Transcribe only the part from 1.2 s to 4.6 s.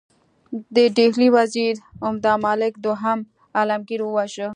وزیر عمادالملک دوهم عالمګیر وواژه.